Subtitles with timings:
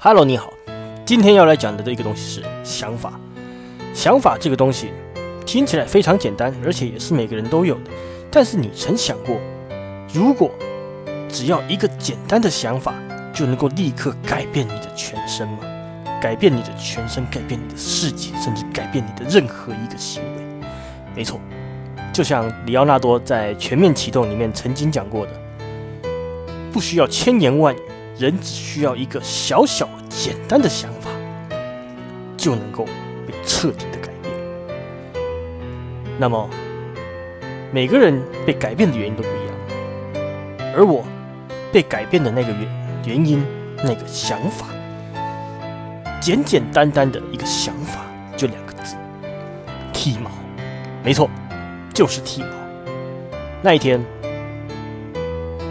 [0.00, 0.52] Hello，你好，
[1.04, 3.18] 今天要来讲的这个东西是想法。
[3.92, 4.92] 想法这个东西
[5.44, 7.90] 听起来非常简单，而且也是每个人都有的。
[8.30, 9.36] 但是你曾想过，
[10.14, 10.52] 如果
[11.28, 12.94] 只要一个简单的想法，
[13.34, 15.58] 就能够立刻改变你的全身吗？
[16.22, 20.68] 改变你的全身，改变你的世界，甚至改变你的任何一个行为？
[21.16, 21.40] 没错，
[22.12, 25.32] 就像里奥纳多在《全面启动》里面曾经讲过的，
[26.72, 27.78] 不需要千言万语。
[28.18, 31.08] 人只需要一个小小简单的想法，
[32.36, 32.84] 就能够
[33.24, 34.34] 被彻底的改变。
[36.18, 36.50] 那么，
[37.72, 39.54] 每个人被改变的原因都不一样，
[40.74, 41.04] 而我
[41.70, 42.68] 被改变的那个原
[43.06, 43.44] 原因，
[43.84, 44.66] 那个想法，
[46.20, 48.00] 简简单单的一个想法，
[48.36, 48.96] 就两个字：
[49.92, 50.28] 剃毛。
[51.04, 51.30] 没错，
[51.94, 52.48] 就是剃毛。
[53.62, 54.04] 那一天，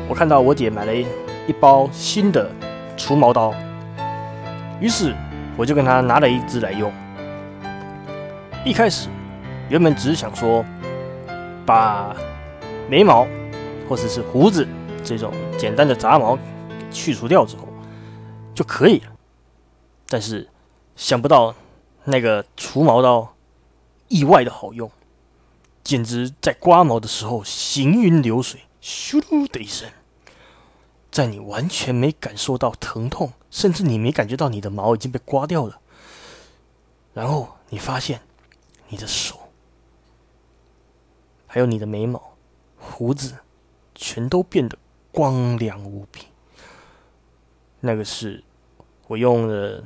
[0.07, 0.93] 我看到我姐买了
[1.47, 1.53] 一。
[1.59, 2.51] 包新的
[2.95, 3.51] 除毛刀，
[4.79, 5.15] 于是
[5.57, 6.93] 我就跟他拿了一支来用。
[8.63, 9.09] 一开始
[9.67, 10.63] 原本只是想说，
[11.65, 12.15] 把
[12.87, 13.25] 眉毛
[13.89, 14.67] 或者是胡子
[15.03, 16.37] 这种简单的杂毛
[16.91, 17.67] 去除掉之后
[18.53, 19.11] 就可以了。
[20.07, 20.47] 但是
[20.95, 21.55] 想不到
[22.03, 23.33] 那个除毛刀
[24.09, 24.91] 意外的好用，
[25.83, 29.89] 简直在刮毛的时候行云流水，咻的一声。
[31.17, 35.81] 在你完全没感受到疼痛，甚至你没感觉到你的毛已经被刮掉了，
[37.11, 38.21] 然后你发现
[38.89, 39.49] 你的手，
[41.47, 42.21] 还有你的眉毛、
[42.77, 43.35] 胡子，
[43.95, 44.77] 全都变得
[45.11, 46.27] 光亮无比。
[47.79, 48.43] 那个是
[49.07, 49.83] 我用了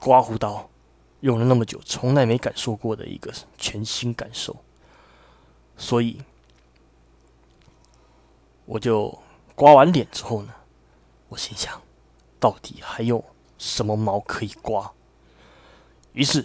[0.00, 0.70] 刮胡刀，
[1.20, 4.56] 用了那么久，从来没感受过的一个全新感受，
[5.76, 6.18] 所以
[8.64, 9.18] 我就。
[9.56, 10.52] 刮完脸之后呢，
[11.30, 11.82] 我心想，
[12.38, 13.24] 到底还有
[13.58, 14.92] 什么毛可以刮？
[16.12, 16.44] 于是，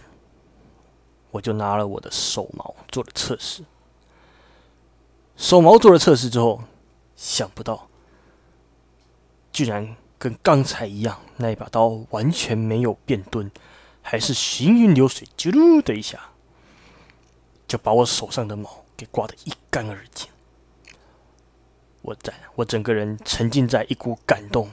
[1.30, 3.64] 我就拿了我的手毛做了测试。
[5.36, 6.64] 手毛做了测试之后，
[7.18, 7.90] 想不到，
[9.52, 13.52] 居然跟刚才一样，那一把刀完全没有变钝，
[14.02, 16.30] 还是行云流水，啾的一下，
[17.68, 20.31] 就把我手上的毛给刮得一干二净。
[22.02, 24.72] 我在我整个人沉浸在一股感动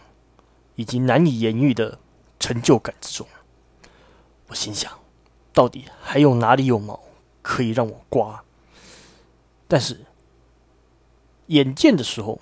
[0.77, 1.99] 以及难以言喻的
[2.41, 3.27] 成就感之中。
[4.47, 4.91] 我心想，
[5.53, 6.99] 到底还有哪里有毛
[7.43, 8.43] 可以让我刮？
[9.67, 10.01] 但是
[11.49, 12.41] 眼见的时候，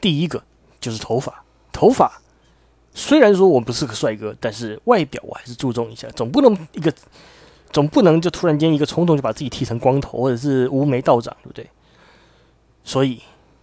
[0.00, 0.44] 第一个
[0.80, 1.44] 就是头发。
[1.72, 2.20] 头发
[2.94, 6.94] 虽然说我不是个帅哥，但是外表我还是注重一下，总不能一个
[7.72, 11.68] 总不能就突然间一个冲动就把自己剃成光头，或者是无眉道长，对不对？
[12.84, 13.20] 所以。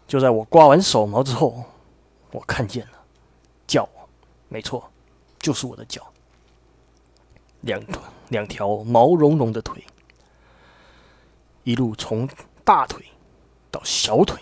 [0.07, 1.65] 就在我刮完手毛之后，
[2.31, 2.93] 我看见了
[3.67, 3.87] 脚，
[4.47, 4.89] 没错，
[5.37, 6.01] 就是我的脚，
[7.61, 7.83] 两
[8.29, 9.85] 两条毛茸茸的腿，
[11.63, 12.27] 一路从
[12.63, 13.05] 大腿
[13.69, 14.41] 到小腿，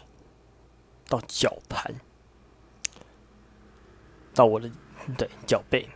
[1.08, 1.96] 到脚盘，
[4.36, 4.70] 到我的
[5.18, 5.90] 对脚背，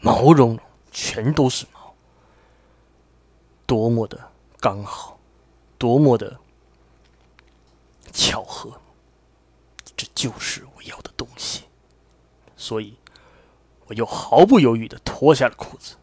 [0.00, 0.58] 毛茸茸，
[0.92, 1.94] 全都是毛，
[3.64, 4.30] 多么的
[4.60, 5.18] 刚好，
[5.78, 6.38] 多么的。
[8.14, 8.80] 巧合，
[9.96, 11.64] 这就是我要的东西，
[12.56, 12.96] 所以
[13.86, 15.96] 我又毫不犹豫的脱下了裤子，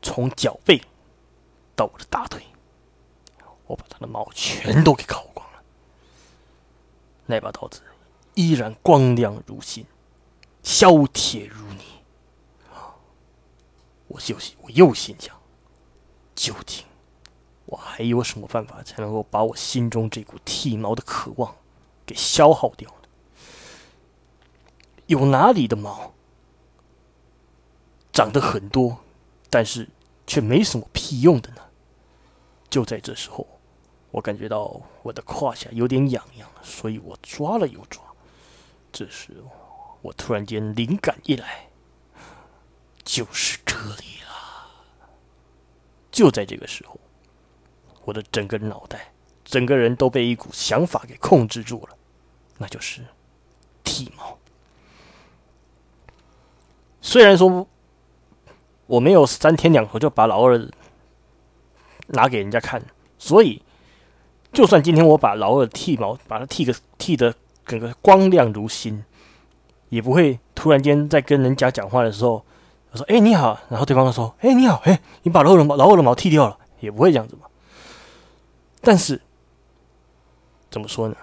[0.00, 0.82] 从脚背
[1.76, 2.42] 到我的大腿，
[3.66, 5.62] 我把他的毛全都给烤光了。
[7.26, 7.82] 那把刀子
[8.32, 9.86] 依然光亮如新，
[10.62, 11.84] 削铁如泥。
[14.08, 15.38] 我又心，我又心想，
[16.34, 16.84] 究竟？
[17.66, 21.56] 我还有什么办法才能够把我心中这股剃毛的渴望
[22.04, 23.08] 给消耗掉呢？
[25.06, 26.12] 有哪里的毛
[28.12, 28.98] 长得很多，
[29.48, 29.88] 但是
[30.26, 31.62] 却没什么屁用的呢？
[32.68, 33.46] 就在这时候，
[34.10, 38.02] 我感觉到我的胯下有点痒痒，所以我抓了又抓。
[38.92, 39.42] 这时，
[40.02, 41.68] 我突然间灵感一来，
[43.02, 45.08] 就是这里了。
[46.10, 47.00] 就在这个时候。
[48.04, 49.12] 我的整个脑袋，
[49.44, 51.96] 整个人都被一股想法给控制住了，
[52.58, 53.02] 那就是
[53.82, 54.38] 剃毛。
[57.00, 57.66] 虽然说
[58.86, 60.68] 我没有三天两头就把老二
[62.08, 62.82] 拿给人家看，
[63.18, 63.62] 所以
[64.52, 67.34] 就算今天我把老二剃毛，把它剃个剃的
[67.66, 69.04] 整个光亮如新，
[69.88, 72.44] 也不会突然间在跟人家讲话的时候，
[72.90, 77.46] 我说：“哎，你好。”然后对方说：“哎，你好。”哎，你把老二的毛老二的毛剃掉了，也不会这样子嘛。
[78.84, 79.20] 但是，
[80.70, 81.16] 怎么说呢？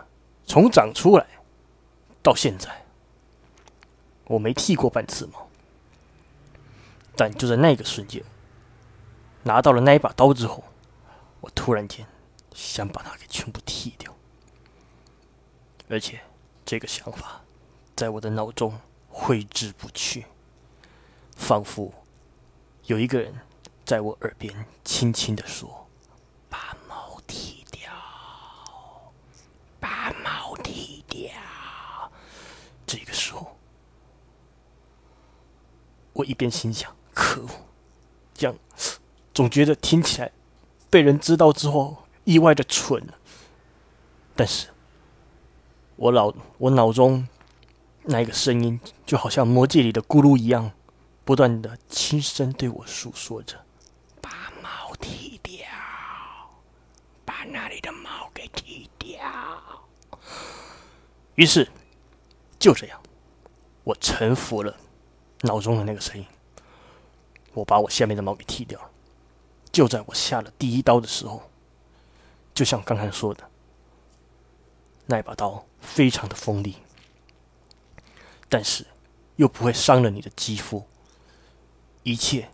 [0.46, 1.26] 从长出来
[2.24, 2.86] 到现在，
[4.26, 5.48] 我没剃过半次毛。
[7.16, 8.24] 但就在那个瞬间，
[9.44, 10.64] 拿到了那一把刀之后，
[11.42, 12.06] 我突然间
[12.54, 14.16] 想把它给全部剃掉，
[15.88, 16.22] 而且
[16.66, 17.42] 这个想法
[17.96, 18.80] 在我的脑中
[19.10, 20.26] 挥之不去，
[21.36, 21.94] 仿佛
[22.86, 23.34] 有一个人
[23.86, 25.88] 在我耳边轻轻的说
[26.50, 27.92] ：“把毛剃掉，
[29.80, 31.30] 把毛剃掉。”
[32.88, 33.58] 这个时候，
[36.22, 36.96] 我一边心想。
[37.14, 37.50] 可恶！
[38.34, 38.56] 这样
[39.34, 40.32] 总觉得听起来
[40.90, 43.06] 被人知道之后意外的蠢。
[44.34, 44.70] 但是，
[45.98, 47.28] 我脑我脑中
[48.04, 50.72] 那个声音就好像魔界里的咕噜一样，
[51.26, 53.66] 不断的轻声对我诉说着
[54.22, 54.32] ：“把
[54.64, 55.66] 毛剃掉，
[57.26, 59.20] 把那里的毛给剃掉。”
[61.36, 61.70] 于是，
[62.58, 63.00] 就这样，
[63.84, 64.76] 我臣服了
[65.42, 66.26] 脑中的那个声音。
[67.54, 68.90] 我把我下面的毛给剃掉了。
[69.72, 71.50] 就在我下了第一刀的时候，
[72.54, 73.50] 就像刚才说的，
[75.06, 76.78] 那把刀非常的锋利，
[78.50, 78.86] 但是
[79.36, 80.86] 又不会伤了你的肌肤。
[82.04, 82.50] 一切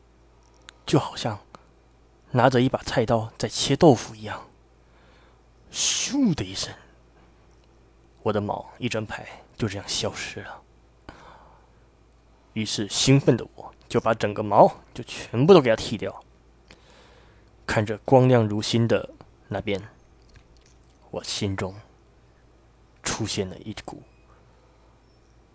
[0.86, 1.40] 就好像
[2.32, 4.48] 拿着一把菜刀在切豆腐一样。
[5.72, 6.74] 咻的一声，
[8.24, 9.26] 我的毛一整排
[9.56, 10.62] 就这样消失了。
[12.58, 13.74] 于是兴奋的我。
[13.88, 16.14] 就把整个毛就全部都给它剃掉，
[17.66, 19.10] 看着光亮如新的
[19.48, 19.82] 那边，
[21.10, 21.74] 我心中
[23.02, 24.04] 出现了一股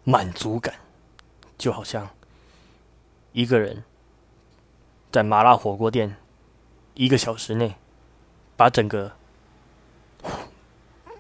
[0.02, 0.74] 满足感，
[1.58, 2.08] 就好像
[3.32, 3.84] 一个人
[5.10, 6.16] 在麻辣火锅店
[6.94, 7.74] 一个小时内
[8.56, 9.12] 把整个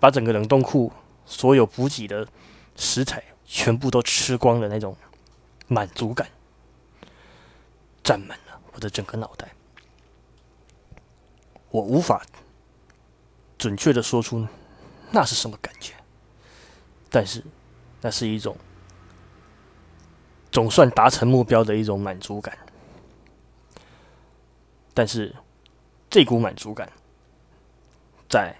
[0.00, 0.90] 把整个冷冻库
[1.26, 2.26] 所有补给的
[2.74, 4.96] 食材全部都吃光的那种
[5.72, 6.28] 满足感。
[8.04, 9.48] 占满了我的整个脑袋，
[11.70, 12.20] 我无法
[13.56, 14.44] 准确的说出
[15.12, 15.94] 那是什么感觉，
[17.08, 17.44] 但是
[18.00, 18.56] 那是一种
[20.50, 22.58] 总算达成目标的一种满足感。
[24.92, 25.32] 但是
[26.10, 26.92] 这股满足感
[28.28, 28.56] 在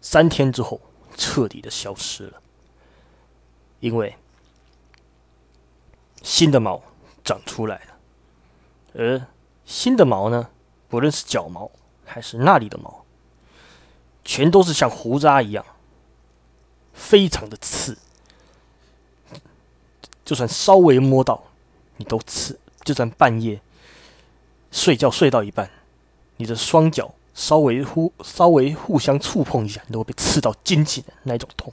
[0.00, 0.80] 三天之后
[1.16, 2.42] 彻底的消失了，
[3.78, 4.16] 因为
[6.22, 6.82] 新的毛
[7.24, 7.82] 长出来了。
[8.94, 9.26] 而
[9.64, 10.48] 新的毛呢，
[10.88, 11.70] 不论是脚毛
[12.04, 13.04] 还是那里的毛，
[14.24, 15.64] 全都是像胡渣一样，
[16.92, 17.96] 非常的刺。
[20.24, 21.42] 就算稍微摸到，
[21.96, 22.54] 你都刺；
[22.84, 23.60] 就算半夜
[24.70, 25.70] 睡觉睡到一半，
[26.36, 31.72] 你的双脚稍微互稍微互相触碰一下，你都会被刺到筋紧的那种痛。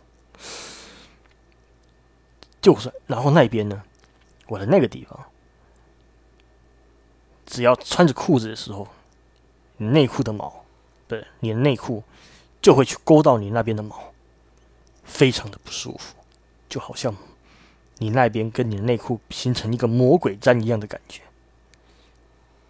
[2.62, 3.84] 就算然后那边呢，
[4.50, 5.32] 我的那个地方。
[7.46, 8.88] 只要穿着裤子的时候，
[9.78, 10.66] 你内裤的毛，
[11.08, 12.04] 对，你的内裤
[12.62, 14.14] 就会去勾到你那边的毛，
[15.04, 16.16] 非常的不舒服，
[16.68, 17.16] 就好像
[17.98, 21.24] 你那边跟你的内裤形成一个魔鬼毡一样的感觉。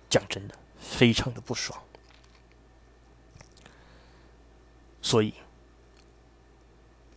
[0.10, 1.78] 讲真的，非常的不爽。
[5.02, 5.34] 所以，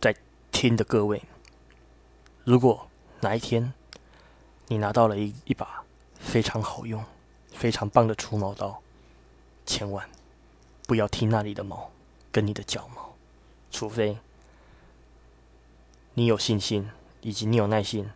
[0.01, 0.13] 在
[0.51, 1.21] 听的各位，
[2.43, 2.89] 如果
[3.21, 3.73] 哪一天
[4.67, 5.83] 你拿到了一一把
[6.19, 7.03] 非常好用。
[7.55, 8.81] 非常棒的除毛刀，
[9.63, 10.09] 千万
[10.87, 11.91] 不要剃那里的毛，
[12.31, 13.13] 跟你的脚毛，
[13.69, 14.17] 除非
[16.15, 16.89] 你有信心
[17.21, 18.09] 以及你有耐心，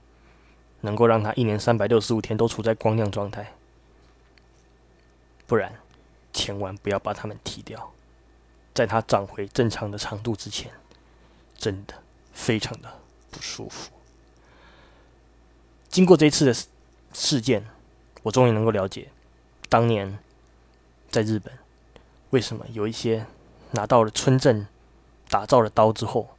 [0.82, 3.54] 能够让它一年三百六十五天都处在光亮状态，
[5.46, 5.72] 不然
[6.34, 7.94] 千万不要把它们剃掉，
[8.74, 10.72] 在它长回正常的长度之前，
[11.56, 11.94] 真的
[12.34, 13.00] 非常的
[13.30, 13.92] 不舒服。
[15.90, 16.54] 经过这一次的
[17.14, 17.66] 事件，
[18.24, 19.10] 我终于能够了解。
[19.70, 20.20] 当年
[21.10, 21.58] 在日本，
[22.30, 23.26] 为什么有一些
[23.72, 24.68] 拿到了村镇
[25.30, 26.36] 打造的刀之后，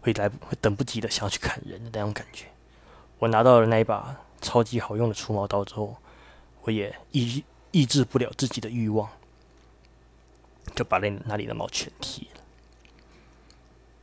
[0.00, 2.46] 会来会等不及的想要去砍人的那种感觉？
[3.18, 5.96] 我拿到了那一把超级好用的除毛刀之后，
[6.62, 9.08] 我也抑抑制不了自己的欲望，
[10.74, 12.40] 就把那那里的毛全剃了。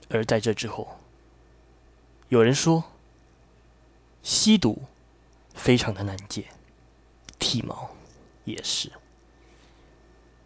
[0.10, 1.00] 而在这之后，
[2.30, 2.84] 有人说
[4.24, 4.82] 吸毒
[5.54, 6.48] 非常的难戒，
[7.38, 7.92] 剃毛。
[8.46, 8.92] 也是，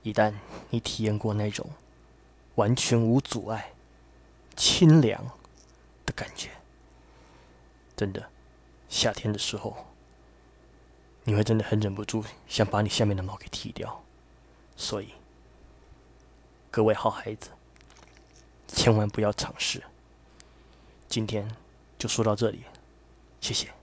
[0.03, 0.31] 一旦
[0.69, 1.67] 你体验过那种
[2.53, 3.71] 完全无阻碍、
[4.55, 5.31] 清凉
[6.05, 6.51] 的感觉，
[7.95, 8.29] 真的，
[8.87, 9.87] 夏天的时候，
[11.23, 14.03] 你会真的很忍不住想把你下面的毛给剃掉。
[14.75, 15.09] 所以，
[16.69, 17.49] 各位好孩子，
[18.67, 19.81] 千万不要尝试。
[21.09, 21.49] 今天
[21.97, 22.61] 就说到这里，
[23.47, 23.76] 谢谢。